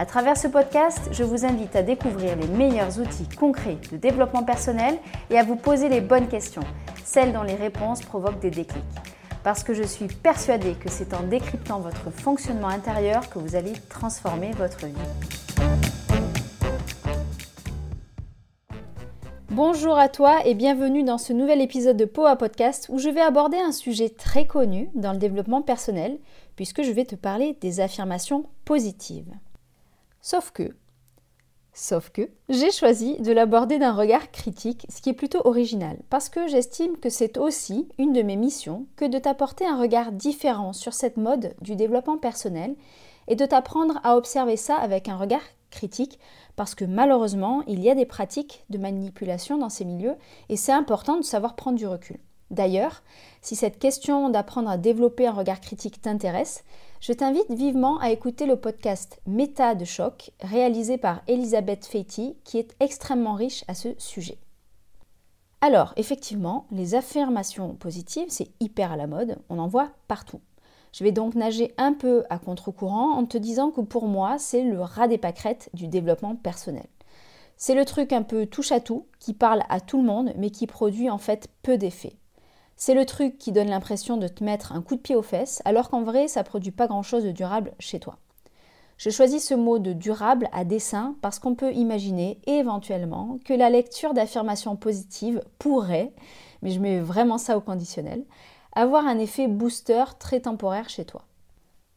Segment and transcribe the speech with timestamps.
[0.00, 4.44] À travers ce podcast, je vous invite à découvrir les meilleurs outils concrets de développement
[4.44, 4.96] personnel
[5.28, 6.62] et à vous poser les bonnes questions,
[7.04, 8.84] celles dont les réponses provoquent des déclics.
[9.42, 13.72] Parce que je suis persuadée que c'est en décryptant votre fonctionnement intérieur que vous allez
[13.88, 14.94] transformer votre vie.
[19.50, 23.20] Bonjour à toi et bienvenue dans ce nouvel épisode de Poa Podcast où je vais
[23.20, 26.18] aborder un sujet très connu dans le développement personnel
[26.54, 29.34] puisque je vais te parler des affirmations positives.
[30.20, 30.74] Sauf que,
[31.72, 36.28] sauf que, j'ai choisi de l'aborder d'un regard critique, ce qui est plutôt original, parce
[36.28, 40.72] que j'estime que c'est aussi une de mes missions que de t'apporter un regard différent
[40.72, 42.74] sur cette mode du développement personnel
[43.28, 46.18] et de t'apprendre à observer ça avec un regard critique,
[46.56, 50.16] parce que malheureusement, il y a des pratiques de manipulation dans ces milieux
[50.48, 52.18] et c'est important de savoir prendre du recul.
[52.50, 53.02] D'ailleurs,
[53.42, 56.64] si cette question d'apprendre à développer un regard critique t'intéresse,
[57.00, 62.58] je t'invite vivement à écouter le podcast Méta de choc réalisé par Elisabeth Feiti qui
[62.58, 64.38] est extrêmement riche à ce sujet.
[65.60, 70.40] Alors, effectivement, les affirmations positives, c'est hyper à la mode, on en voit partout.
[70.92, 74.62] Je vais donc nager un peu à contre-courant en te disant que pour moi, c'est
[74.62, 76.86] le rat des pâquerettes du développement personnel.
[77.56, 80.50] C'est le truc un peu touche à tout, qui parle à tout le monde, mais
[80.50, 82.16] qui produit en fait peu d'effets.
[82.80, 85.60] C'est le truc qui donne l'impression de te mettre un coup de pied aux fesses,
[85.64, 88.18] alors qu'en vrai, ça produit pas grand-chose de durable chez toi.
[88.98, 93.68] Je choisis ce mot de durable à dessein parce qu'on peut imaginer éventuellement que la
[93.68, 96.12] lecture d'affirmations positives pourrait,
[96.62, 98.24] mais je mets vraiment ça au conditionnel,
[98.74, 101.24] avoir un effet booster très temporaire chez toi.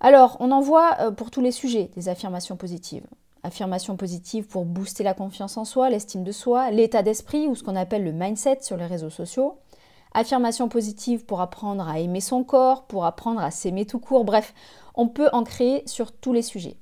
[0.00, 3.06] Alors, on en voit euh, pour tous les sujets des affirmations positives.
[3.44, 7.62] Affirmations positives pour booster la confiance en soi, l'estime de soi, l'état d'esprit ou ce
[7.62, 9.56] qu'on appelle le mindset sur les réseaux sociaux.
[10.18, 14.54] Affirmation positive pour apprendre à aimer son corps, pour apprendre à s'aimer tout court, bref,
[14.94, 16.78] on peut en créer sur tous les sujets.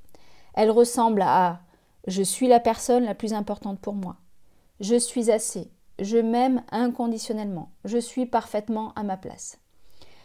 [0.53, 1.59] Elle ressemble à
[2.07, 4.15] je suis la personne la plus importante pour moi.
[4.79, 5.69] Je suis assez.
[5.99, 7.71] Je m'aime inconditionnellement.
[7.83, 9.59] Je suis parfaitement à ma place.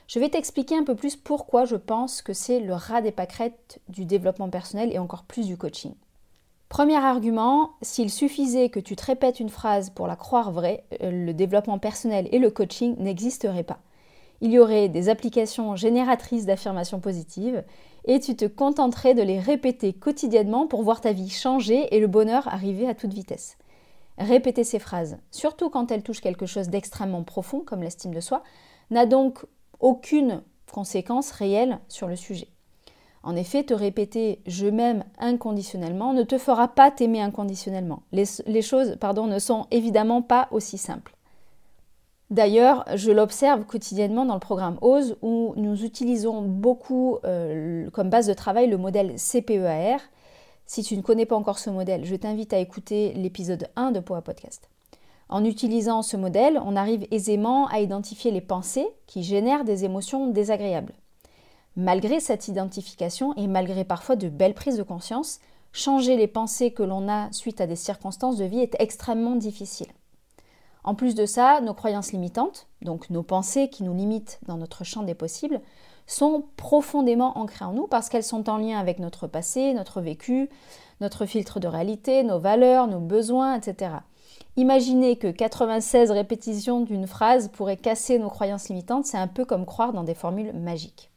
[0.06, 3.80] Je vais t'expliquer un peu plus pourquoi je pense que c'est le rat des pâquerettes
[3.88, 5.94] du développement personnel et encore plus du coaching.
[6.70, 11.10] Premier argument, s'il suffisait que tu te répètes une phrase pour la croire vraie, euh,
[11.10, 13.80] le développement personnel et le coaching n'existeraient pas.
[14.40, 17.64] Il y aurait des applications génératrices d'affirmations positives
[18.04, 22.06] et tu te contenterais de les répéter quotidiennement pour voir ta vie changer et le
[22.06, 23.58] bonheur arriver à toute vitesse.
[24.16, 28.44] Répéter ces phrases, surtout quand elles touchent quelque chose d'extrêmement profond comme l'estime de soi,
[28.92, 29.44] n'a donc
[29.80, 32.46] aucune conséquence réelle sur le sujet.
[33.22, 38.02] En effet, te répéter je m'aime inconditionnellement ne te fera pas t'aimer inconditionnellement.
[38.12, 41.14] Les, choses pardon, ne sont évidemment pas aussi simples.
[42.30, 48.28] D'ailleurs, je l'observe quotidiennement dans le programme OSE où nous utilisons beaucoup euh, comme base
[48.28, 49.98] de travail le modèle CPEAR.
[50.64, 53.98] Si tu ne connais pas encore ce modèle, je t'invite à écouter l'épisode 1 de
[53.98, 54.70] Poa Podcast.
[55.28, 60.28] En utilisant ce modèle, on arrive aisément à identifier les pensées qui génèrent des émotions
[60.28, 60.94] désagréables.
[61.76, 65.40] Malgré cette identification et malgré parfois de belles prises de conscience,
[65.72, 69.88] changer les pensées que l'on a suite à des circonstances de vie est extrêmement difficile.
[70.82, 74.82] En plus de ça, nos croyances limitantes, donc nos pensées qui nous limitent dans notre
[74.82, 75.60] champ des possibles,
[76.06, 80.48] sont profondément ancrées en nous parce qu'elles sont en lien avec notre passé, notre vécu,
[81.00, 83.92] notre filtre de réalité, nos valeurs, nos besoins, etc.
[84.56, 89.66] Imaginez que 96 répétitions d'une phrase pourraient casser nos croyances limitantes, c'est un peu comme
[89.66, 91.09] croire dans des formules magiques.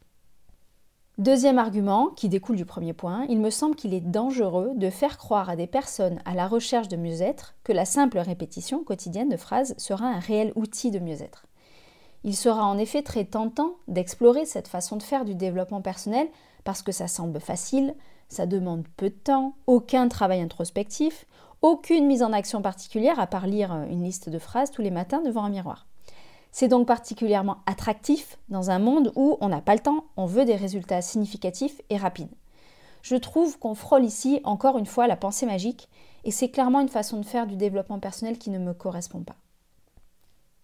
[1.20, 5.20] Deuxième argument, qui découle du premier point, il me semble qu'il est dangereux de faire
[5.20, 9.38] croire à des personnes à la recherche de mieux-être que la simple répétition quotidienne de
[9.38, 11.46] phrases sera un réel outil de mieux-être.
[12.24, 16.28] Il sera en effet très tentant d'explorer cette façon de faire du développement personnel
[16.64, 17.94] parce que ça semble facile,
[18.28, 21.28] ça demande peu de temps, aucun travail introspectif,
[21.62, 25.22] aucune mise en action particulière à part lire une liste de phrases tous les matins
[25.22, 25.86] devant un miroir.
[26.56, 30.46] C'est donc particulièrement attractif dans un monde où on n'a pas le temps, on veut
[30.46, 32.30] des résultats significatifs et rapides.
[33.02, 35.90] Je trouve qu'on frôle ici encore une fois la pensée magique
[36.24, 39.36] et c'est clairement une façon de faire du développement personnel qui ne me correspond pas.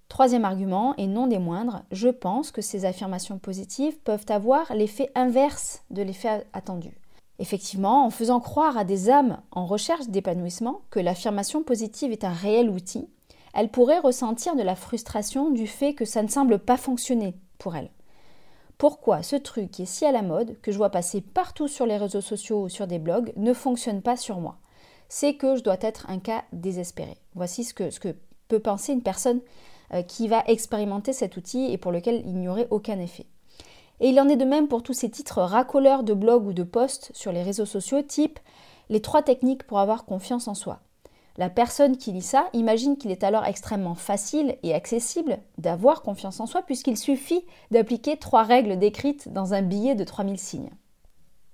[0.09, 5.09] Troisième argument, et non des moindres, je pense que ces affirmations positives peuvent avoir l'effet
[5.15, 6.99] inverse de l'effet attendu.
[7.39, 12.33] Effectivement, en faisant croire à des âmes en recherche d'épanouissement que l'affirmation positive est un
[12.33, 13.07] réel outil,
[13.53, 17.75] elle pourrait ressentir de la frustration du fait que ça ne semble pas fonctionner pour
[17.75, 17.91] elle.
[18.77, 21.85] Pourquoi ce truc qui est si à la mode, que je vois passer partout sur
[21.85, 24.57] les réseaux sociaux ou sur des blogs, ne fonctionne pas sur moi?
[25.09, 27.17] C'est que je dois être un cas désespéré.
[27.35, 28.15] Voici ce que,
[28.47, 29.41] peut penser une personne
[29.93, 33.25] euh, qui va expérimenter cet outil et pour lequel il n'y aurait aucun effet.
[33.99, 36.63] Et il en est de même pour tous ces titres racoleurs de blogs ou de
[36.63, 38.39] posts sur les réseaux sociaux, type
[38.87, 40.79] les trois techniques pour avoir confiance en soi.
[41.39, 46.41] La personne qui lit ça imagine qu'il est alors extrêmement facile et accessible d'avoir confiance
[46.41, 50.71] en soi puisqu'il suffit d'appliquer trois règles décrites dans un billet de 3000 signes.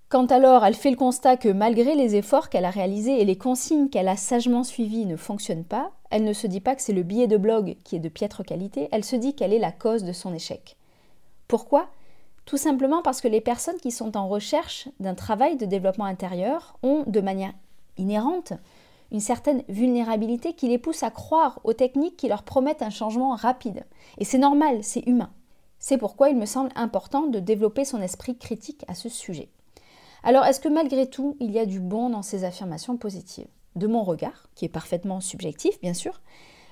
[0.09, 3.37] Quand alors elle fait le constat que malgré les efforts qu'elle a réalisés et les
[3.37, 6.91] consignes qu'elle a sagement suivies ne fonctionnent pas, elle ne se dit pas que c'est
[6.91, 9.71] le billet de blog qui est de piètre qualité, elle se dit qu'elle est la
[9.71, 10.77] cause de son échec.
[11.47, 11.89] Pourquoi?
[12.45, 16.75] Tout simplement parce que les personnes qui sont en recherche d'un travail de développement intérieur
[16.81, 17.53] ont, de manière
[17.97, 18.53] inhérente,
[19.11, 23.35] une certaine vulnérabilité qui les pousse à croire aux techniques qui leur promettent un changement
[23.35, 23.85] rapide.
[24.17, 25.31] Et c'est normal, c'est humain.
[25.79, 29.49] C'est pourquoi il me semble important de développer son esprit critique à ce sujet.
[30.23, 33.47] Alors, est-ce que malgré tout, il y a du bon dans ces affirmations positives?
[33.75, 36.21] De mon regard, qui est parfaitement subjectif, bien sûr,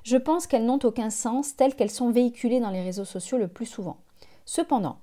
[0.03, 3.47] je pense qu'elles n'ont aucun sens telles qu'elles sont véhiculées dans les réseaux sociaux le
[3.47, 3.97] plus souvent.
[4.45, 4.97] Cependant,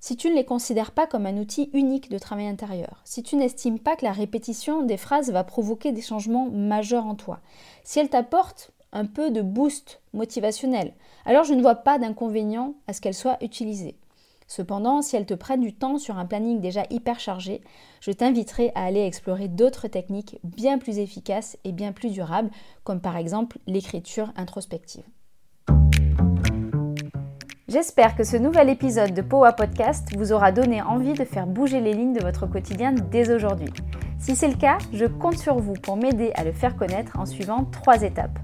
[0.00, 3.36] si tu ne les considères pas comme un outil unique de travail intérieur, si tu
[3.36, 7.40] n'estimes pas que la répétition des phrases va provoquer des changements majeurs en toi,
[7.84, 10.94] si elle t'apporte un peu de boost motivationnel,
[11.24, 13.96] alors je ne vois pas d'inconvénient à ce qu'elle soit utilisée.
[14.48, 17.62] Cependant, si elles te prennent du temps sur un planning déjà hyper chargé,
[18.00, 22.50] je t'inviterai à aller explorer d'autres techniques bien plus efficaces et bien plus durables,
[22.84, 25.04] comme par exemple l'écriture introspective.
[27.76, 31.78] J'espère que ce nouvel épisode de Powa Podcast vous aura donné envie de faire bouger
[31.82, 33.68] les lignes de votre quotidien dès aujourd'hui.
[34.18, 37.26] Si c'est le cas, je compte sur vous pour m'aider à le faire connaître en
[37.26, 38.38] suivant trois étapes.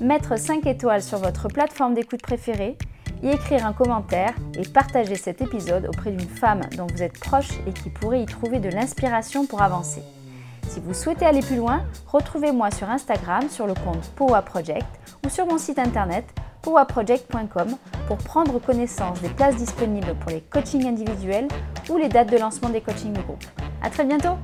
[0.00, 2.78] Mettre 5 étoiles sur votre plateforme d'écoute préférée,
[3.22, 7.50] y écrire un commentaire et partager cet épisode auprès d'une femme dont vous êtes proche
[7.66, 10.02] et qui pourrait y trouver de l'inspiration pour avancer.
[10.68, 14.88] Si vous souhaitez aller plus loin, retrouvez-moi sur Instagram sur le compte Powa Project
[15.26, 16.24] ou sur mon site internet
[16.62, 17.76] powaproject.com
[18.06, 21.48] pour prendre connaissance des places disponibles pour les coachings individuels
[21.90, 23.44] ou les dates de lancement des coachings de groupe.
[23.82, 24.36] À très bientôt!